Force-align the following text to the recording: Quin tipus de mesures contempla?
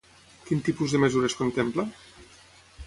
Quin 0.47 0.63
tipus 0.69 0.95
de 0.95 1.01
mesures 1.03 1.37
contempla? 1.43 1.87